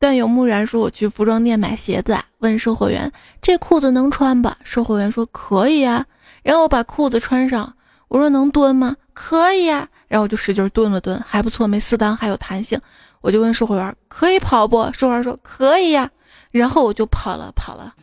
[0.00, 4.56] 段友木然说：“我去服装店买鞋子，问售货员这裤子能穿吧？
[4.64, 6.06] 售货员说可以啊。
[6.42, 7.74] 然后我把裤子穿上，
[8.08, 8.96] 我说能蹲吗？
[9.12, 9.86] 可以啊。
[10.08, 12.80] 然后我就使劲蹲了蹲，还不错，没撕裆，还有弹性。
[13.20, 14.90] 我就问售货员可以跑不？
[14.94, 16.10] 售货员说可以呀。
[16.50, 17.94] 然后我就跑了跑了。”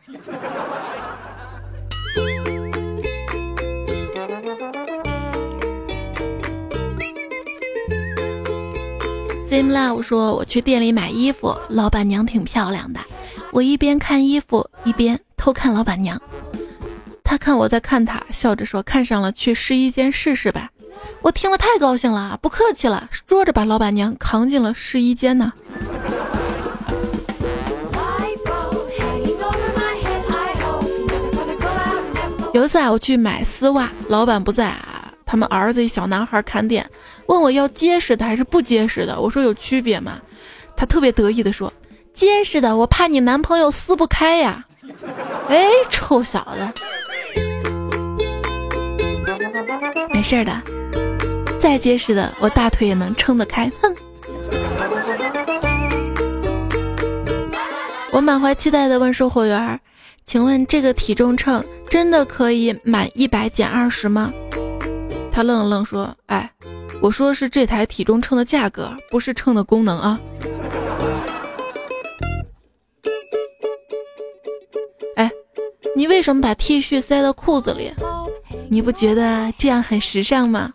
[9.50, 13.00] 金 love 说：“我去店里买衣服，老板娘挺漂亮的。
[13.52, 16.22] 我一边看衣服，一边偷看老板娘。
[17.24, 20.70] 他看我在看他，笑着说：‘看上了，去试衣间试试吧。’
[21.24, 25.54] 我听了太高兴了，不客气了，说着把老板娘扛进了试衣间呢。
[32.54, 34.78] 有一次啊，我去买丝袜，老板不在。”
[35.28, 36.90] 他们儿子一小男孩看店，
[37.26, 39.20] 问我要结实的还是不结实的。
[39.20, 40.20] 我说有区别吗？
[40.78, 41.72] 他特别得意的说
[42.16, 44.66] ：“结实的，我怕你男朋友撕不开呀。”
[45.50, 46.82] 哎，臭小子，
[50.14, 50.62] 没事的，
[51.60, 53.70] 再结实的，我大腿也能撑得开。
[53.82, 53.94] 哼！
[58.12, 59.80] 我满怀期待的问售货员
[60.26, 64.32] ：“请问这个体重秤真的可以满一百减二十吗？”
[65.38, 66.52] 他愣了愣，说：“哎，
[67.00, 70.20] 我说是这台体重秤的价格，不是秤的功能啊。”
[75.16, 75.32] 哎，
[75.96, 77.94] 你为什么把 T 恤塞到裤子里？
[78.68, 80.74] 你不觉得这样很时尚吗？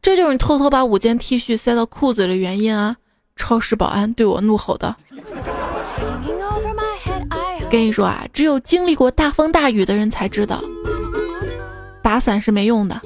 [0.00, 2.96] 这就是你偷偷把五件 T 恤塞到裤子的原因啊！
[3.36, 4.96] 超市保安对我怒吼的。
[7.70, 10.64] 跟你说啊，只有经历过大风大雨的人才知道，
[12.02, 12.98] 打伞是没用的。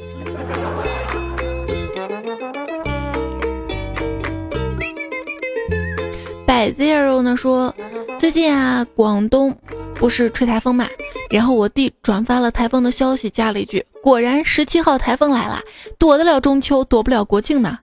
[6.70, 7.74] Zero 呢说，
[8.18, 9.56] 最近啊，广东
[9.94, 10.86] 不是吹台风嘛，
[11.30, 15.60] 然后我弟转发了台风的消息，加了一句：“果然十七号台风来了，
[15.98, 17.78] 躲得了中秋，躲不了国庆呢。”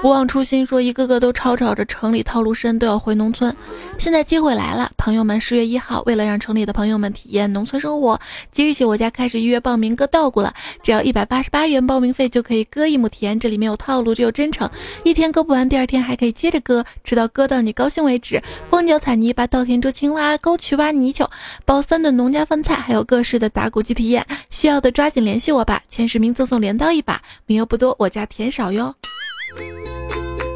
[0.00, 3.54] 不忘初心说，一个个都吵吵着城里套路深，都要回农村。
[3.98, 8.18] 现在机会来了，朋友们，十月一号，为了让城里的朋友们体验农村生活，
[8.52, 14.70] 即日起我家开始预约报名割稻谷了，只要一百八十八元报名费就可以割一亩田，这里没有套路，只有真诚。
[15.02, 18.40] 一天割不完，第二天还可以接着割，直到割到你高兴为止。
[18.70, 21.28] 蜂脚踩泥巴、稻田捉青蛙、沟渠挖泥鳅、
[21.64, 28.94] 包三顿农家饭菜，还有各式的打谷机体验，需要的抓紧联系我吧，前十名赠送镰刀一把，名额不多，我家田少哟。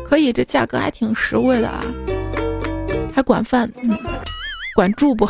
[0.04, 1.84] 可以，这价格还挺实惠的啊，
[3.14, 3.96] 还管饭，嗯
[4.74, 5.28] 管住不？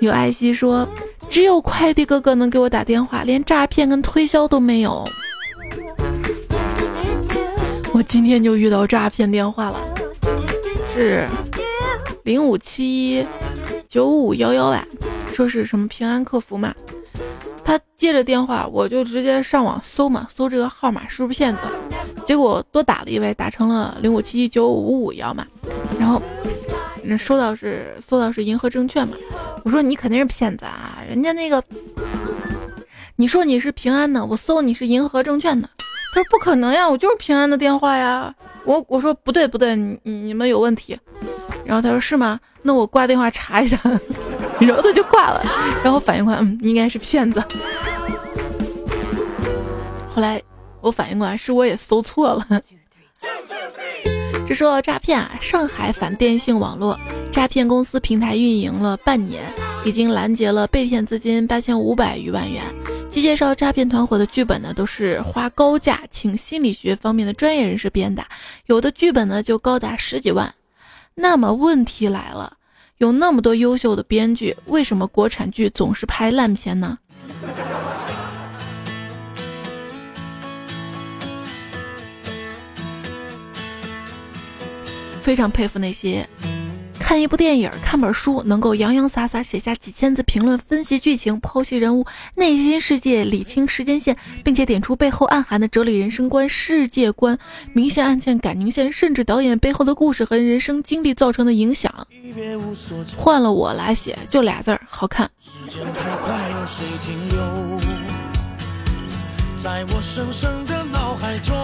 [0.00, 0.88] 有爱惜说，
[1.28, 5.04] 只有快递哥哥能给我打电话，连诈骗跟推销都没有。
[7.92, 9.78] 我今天就遇到诈骗电话了，
[10.94, 11.28] 是
[12.24, 13.26] 零五七一
[13.88, 14.86] 九五幺幺啊，
[15.32, 16.74] 说是什么平安客服嘛。
[17.64, 21.62] 他接着电话，我就直接上网搜嘛，搜这个号码是不是骗子？
[22.24, 25.46] 结果多打了一位，打成了零五七九五五幺嘛。
[25.98, 26.20] 然后
[27.16, 29.16] 收到是搜到是银河证券嘛。
[29.64, 31.62] 我说你肯定是骗子啊，人家那个
[33.16, 35.68] 你说你是平安的，我搜你是银河证券的。
[36.14, 38.34] 他说不可能呀，我就是平安的电话呀。
[38.64, 40.98] 我我说不对不对，你你们有问题。
[41.64, 42.38] 然后他说是吗？
[42.60, 43.78] 那我挂电话查一下。
[44.66, 45.42] 然后他就挂了，
[45.82, 47.42] 然后反应过来，嗯，应该是骗子。
[50.14, 50.40] 后来
[50.80, 52.46] 我反应过来，是我也搜错了。
[54.46, 56.98] 这说到诈骗啊，上海反电信网络
[57.30, 59.42] 诈骗公司平台运营了半年，
[59.84, 62.62] 已经拦截了被骗资金八千五百余万元。
[63.10, 68.24] 据介绍，诈骗团伙的剧本呢，都是花高价请心理学方面的专业人士编的，
[68.66, 70.52] 有的剧本呢就高达十几万。
[71.14, 72.56] 那么问题来了。
[73.02, 76.96] 有那么多优秀的编剧，为什么国产剧总是拍烂片呢？
[85.20, 86.24] 非常佩服那些。
[87.12, 92.06] 看一部电影、看本书，能够洋洋洒洒写下几千字评论，分析剧情、剖析人物
[92.36, 97.38] 内心世界、理清时间线，并且点出背后暗含的哲理、人生观、世界观、
[97.74, 101.92] 明线暗线、感情线，甚至导演背后的故事和人生经历造成的影响。
[103.14, 105.30] 换了我来写，就俩字儿：好看。
[109.58, 111.54] 在我深深的脑海中。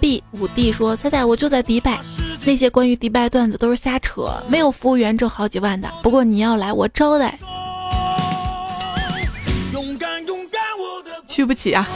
[0.00, 2.00] B 五 D 说：“猜猜我就在迪拜，
[2.44, 5.88] 那些关于迪拜段子都是瞎扯，没有服务员挣好几万的。
[6.02, 7.38] 不过你要来，我招待。
[11.26, 11.86] 去不起啊！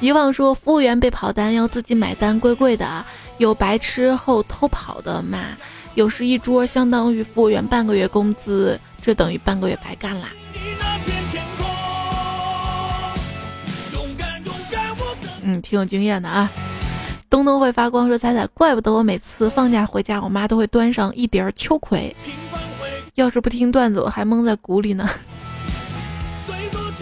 [0.00, 3.04] 遗忘说服务员被跑单要自己买单，贵贵的。
[3.36, 5.38] 有白吃后偷跑的嘛？
[5.94, 10.28] 有时一桌相当于服务员半个月工资，这等于半个月白干啦。”
[15.42, 16.50] 嗯，挺有经验的啊。
[17.30, 22.14] 东东会发光说：“彩彩，怪不得我每次放假回家，我妈都会端上一碟秋葵。
[23.14, 25.08] 要是不听段子，我还蒙在鼓里呢。”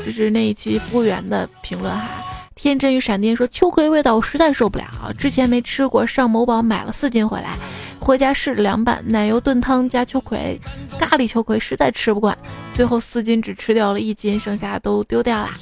[0.05, 2.09] 这是那一期服务员的评论哈。
[2.55, 4.85] 天真与闪电说：“秋葵味道我实在受不了，
[5.16, 7.57] 之前没吃过，上某宝买了四斤回来，
[7.99, 10.61] 回家试着凉拌，奶油炖汤加秋葵，
[11.01, 12.37] 咖喱秋葵实在吃不惯，
[12.74, 15.57] 最后四斤只吃掉了一斤，剩下都丢掉啦。”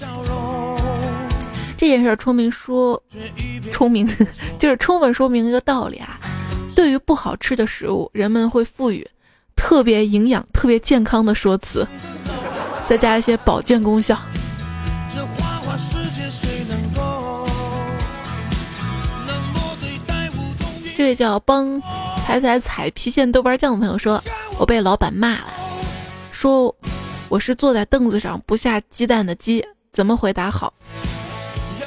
[1.76, 3.00] 这件事儿聪明说，
[3.70, 4.08] 聪明
[4.58, 6.18] 就是充分说明一个道理啊。
[6.74, 9.06] 对于不好吃的食物，人们会赋予
[9.54, 11.86] 特别营养、特别健康的说辞，
[12.86, 14.18] 再加一些保健功效。
[20.96, 21.80] 这位叫帮
[22.24, 24.22] 踩踩踩郫县豆瓣酱的朋友说
[24.58, 25.46] ：“我被老板骂了，
[26.30, 26.74] 说
[27.28, 29.62] 我是坐在凳子上不下鸡蛋的鸡，
[29.92, 30.72] 怎么回答好？”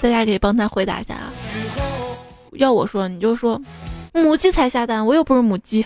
[0.02, 1.34] 大家可以帮他回答一下啊！
[2.54, 3.62] 要我说，你就说
[4.14, 5.86] 母鸡才下蛋，我又不是母鸡。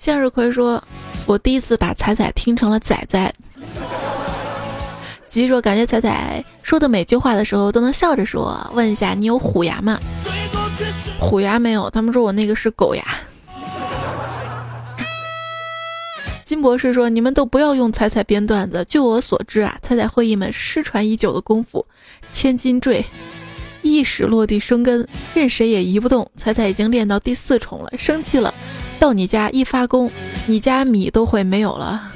[0.00, 0.82] 向日葵说
[1.24, 3.32] ：“我第一次把彩彩听成了仔仔。”
[5.30, 9.98] 吉说：“感觉彩彩说的每句话的时候都能笑着说。”问一下，你有虎牙吗？
[11.18, 13.02] 虎牙没有，他们说我那个是狗牙。
[16.44, 18.84] 金博士说：“你们都不要用彩彩编段子。
[18.86, 21.86] 据我所知啊，彩彩会一门失传已久的功夫——
[22.30, 23.02] 千斤坠，
[23.80, 26.30] 一时落地生根，任谁也移不动。
[26.36, 28.52] 彩彩已经练到第四重了，生气了，
[29.00, 30.10] 到你家一发功，
[30.46, 32.12] 你家米都会没有了。”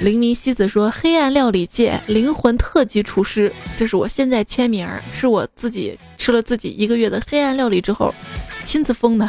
[0.00, 8.14] 灵迷西子说：“黑暗料理界灵魂特级厨师，这是我现在签名，是我自己吃了自己一个月的黑暗料理之后，
[8.64, 9.28] 亲自封的。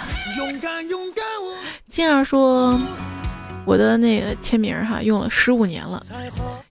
[1.87, 2.77] 金儿说，
[3.65, 6.05] 我的那个签名哈用了十五年了，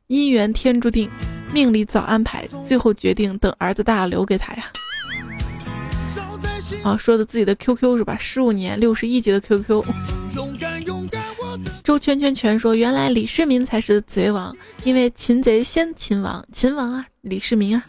[0.08, 1.10] 姻缘天注定，
[1.52, 4.64] 命里早安排，最后决定等儿子大了留给他呀。
[6.84, 8.16] 啊，说的自己的 QQ 是吧？
[8.20, 9.82] 十五年六十一级的 QQ。
[11.86, 17.84] 周圈圈圈说，原来李世民才是贼王，因为擒贼先擒王，秦王啊，李世民啊。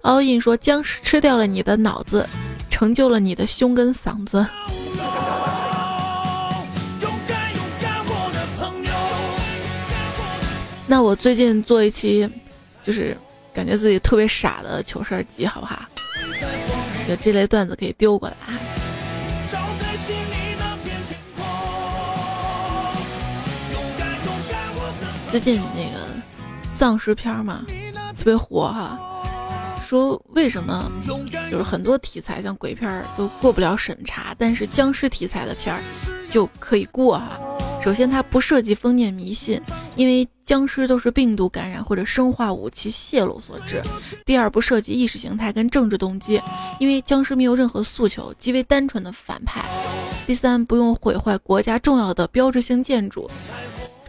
[0.00, 2.26] 奥印说，僵尸吃掉了你的脑子，
[2.70, 4.46] 成就了你的胸跟嗓子。
[10.86, 12.26] 那我最近做一期，
[12.82, 13.14] 就是
[13.52, 15.84] 感觉自己特别傻的糗事集，好不好？
[17.10, 18.36] 有这类段子可以丢过来。
[25.34, 26.06] 最近那个
[26.62, 27.66] 丧尸片嘛，
[28.16, 28.96] 特别火哈。
[29.84, 30.88] 说为什么
[31.50, 35.82] 就是很多题材像鬼片都过不了审查，但是僵尸题材的片儿
[36.30, 37.36] 就可以过哈？
[37.82, 39.60] 首先它不涉及封建迷信，
[39.96, 43.82] 因为僵尸都是病毒感染或者生化武器泄露所致。
[44.24, 46.40] 第二不涉及意识形态跟政治动机，
[46.78, 49.64] 因为僵尸没有任何诉求，极为单纯的反派。
[50.28, 53.28] 第三不用毁坏国家重要的标志性建筑。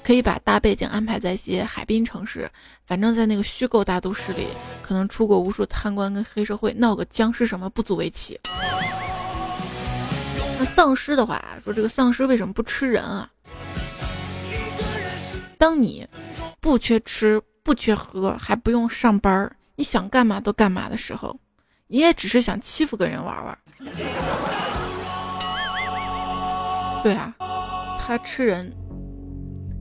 [0.05, 2.47] 可以把大背景安排在一些海滨城市，
[2.85, 4.45] 反正在那个虚构大都市里，
[4.83, 8.39] 可能出过无数贪官跟黑社会，闹个僵尸什么不足为奇。
[10.59, 13.27] 那丧尸的话，说这个丧尸为什么不吃人啊？
[15.57, 16.07] 当你
[16.61, 21.35] 不缺吃不缺喝，还不用上班，你想干嘛都干嘛的时候，
[21.87, 23.57] 你也只是想欺负个人玩玩。
[27.01, 27.33] 对啊，
[27.99, 28.71] 他吃人。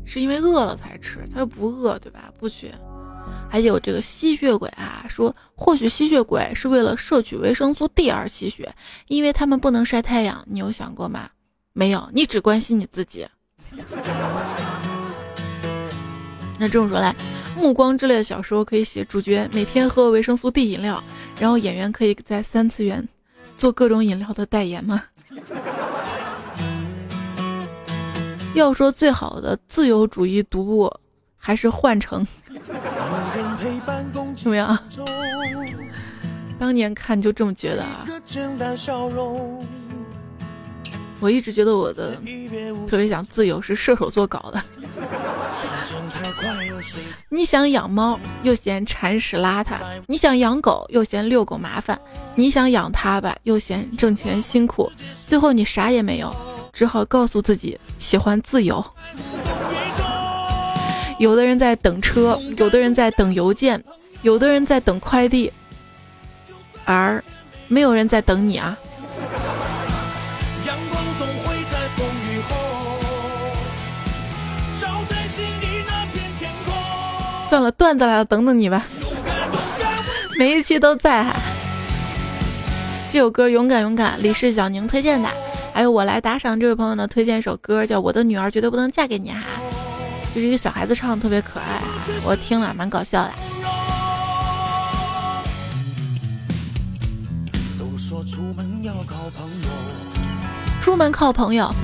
[0.05, 2.33] 是因为饿了才吃，他又不饿，对吧？
[2.39, 2.73] 不缺。
[3.51, 8.75] 还有这个吸血鬼啊，说或许吸血鬼是为了摄取维生素 D 而吸血，
[9.07, 10.45] 因为他们不能晒太阳。
[10.47, 11.31] 你有想过吗？
[11.73, 13.27] 没有，你只关心你自己。
[16.59, 17.15] 那这么说来，
[17.61, 21.03] 《暮光》之类的小说可以写主角每天喝维生素 D 饮料，
[21.41, 23.07] 然后演员可以在三次元
[23.57, 25.03] 做各种饮料的代言吗？
[28.55, 30.91] 要说最好的自由主义读物，
[31.37, 32.25] 还是《幻城》，
[34.37, 34.79] 怎么样？
[36.57, 38.07] 当年看就这么觉得啊。
[41.21, 42.15] 我一直觉得我的
[42.87, 44.63] 特别想自由是射手座搞的。
[47.29, 52.01] 你想养猫又嫌铲屎邋遢，你想养狗又嫌遛狗麻烦，
[52.37, 54.91] 你想养它吧又嫌挣钱辛苦，
[55.27, 56.33] 最后你啥也没有。
[56.75, 58.85] 只好告诉自己喜欢自由。
[61.20, 63.83] 有的人在等车，有的人在等邮件，
[64.22, 65.53] 有的人在等快递，
[66.85, 67.22] 而
[67.68, 68.77] 没有人在等你啊！
[77.49, 78.85] 算了，段子来了，等等你吧。
[80.37, 81.37] 每一期都在哈。
[83.12, 85.29] 这首歌《勇敢勇敢》，李氏小宁推荐的。
[85.75, 89.41] 还有我来打赏这位朋友呢，推荐一首歌，叫《我的女儿绝对不能嫁给你》哈，
[90.33, 91.83] 就是一个小孩子唱的，特别可爱，
[92.25, 93.33] 我听了蛮搞笑的。
[100.81, 101.75] 出门靠朋友，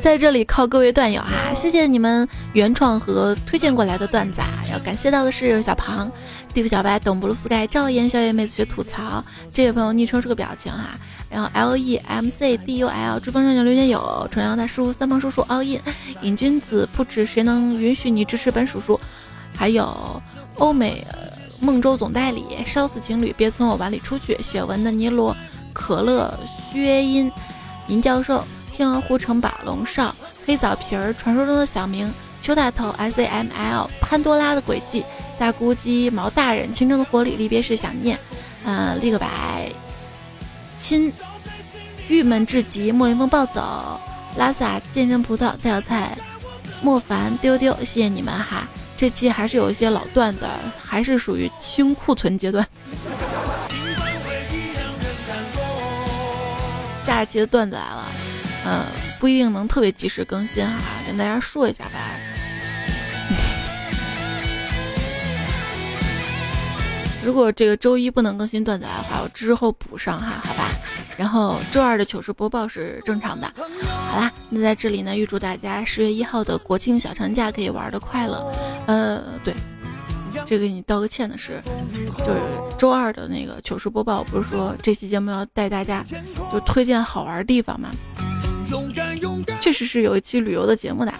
[0.00, 4.48] 在这里靠各位段友哈，谢谢你们原创和推荐过来的段子啊！
[4.72, 6.10] 要感谢到的是小庞、
[6.54, 9.24] 地府小白、懂布鲁斯盖、赵岩、小野妹子学吐槽，
[9.54, 10.90] 这位朋友昵称是个表情哈。
[11.30, 15.80] 然后 L E M C D U L 追风少年刘学友纯阳大叔三胖叔叔 all in
[16.20, 19.00] 瘾君子不止谁能允许你支持本叔叔，
[19.56, 20.22] 还有
[20.58, 21.06] 欧美
[21.58, 24.36] 孟州总代理烧死情侣别从我碗里出去。
[24.42, 25.34] 写文的尼罗
[25.72, 26.38] 可乐
[26.70, 27.32] 薛音
[27.88, 35.02] 银教授天鹅湖城堡龙少黑枣皮儿传说中的小明邱大头 S A M L 潘多拉的轨迹
[35.42, 38.16] 大咕叽毛大人青春的活力离别时想念
[38.64, 39.68] 嗯立个白。
[40.78, 41.12] 亲，
[42.06, 44.00] 郁闷至极，莫林峰暴走，
[44.36, 46.16] 拉萨健身葡萄，菜小菜，
[46.80, 48.68] 莫凡丢丢，谢谢你们哈！
[48.96, 50.46] 这期还是有一些老段子，
[50.78, 52.64] 还是属于清库存阶段。
[57.04, 58.12] 下一期的段子来了，
[58.64, 58.86] 嗯，
[59.18, 61.98] 不一定能特别及时更新哈，跟大家说一下吧。
[67.24, 70.68] 如果这个周一不能更新段子的话，我之后补上哈，好吧。
[71.16, 73.52] 然后周二的糗事播报是正常的。
[74.10, 78.52] 好啦，那在这里呢，预祝大家十月一号的国庆小长假可以玩的快乐。
[78.86, 79.54] 呃，对，
[80.46, 81.60] 这个给你道个歉的是，
[82.18, 82.40] 就是
[82.76, 86.04] 周二的那个糗事播报，不是说这期节目要带大家
[86.52, 87.90] 就推荐好玩地方吗？
[89.60, 91.12] 确实是有一期旅游的节目的，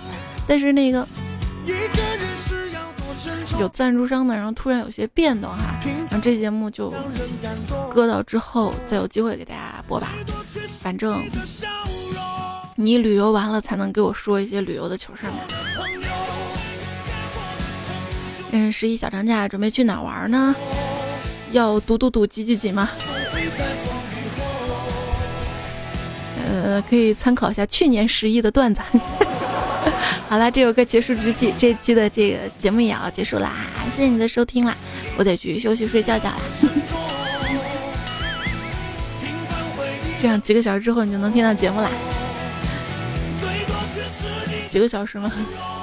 [0.48, 1.06] 但是那个
[3.60, 5.78] 有赞助商的，然后突然有些变动哈，
[6.10, 6.92] 然后这节目就
[7.90, 10.08] 搁到之后再有机会给大家播吧。
[10.80, 11.22] 反正
[12.74, 15.32] 你旅游完了才能给我说一些旅游的糗事嘛。
[18.50, 20.54] 嗯，十一小长假准备去哪玩呢？
[21.52, 22.90] 要赌赌赌挤挤挤吗？
[26.44, 28.82] 呃，可以参考一下去年十一的段子。
[30.28, 33.52] 好啦，这首歌结束之际，这期的这个节目也要结束啦，
[33.90, 34.74] 谢谢你的收听啦，
[35.16, 36.36] 我得去休息睡觉觉啦。
[40.22, 41.90] 这样几个小时之后你就能听到节目啦。
[44.68, 45.30] 几个小时吗？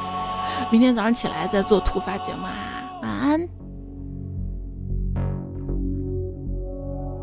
[0.72, 3.00] 明天早上起来再做突发节目啊！
[3.02, 3.48] 晚安。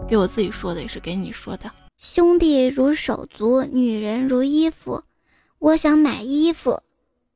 [0.06, 1.70] 给我自己说的也是给你说的。
[1.96, 5.02] 兄弟如手足，女人如衣服。
[5.58, 6.80] 我想买衣服，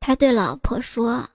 [0.01, 1.29] 他对老婆说。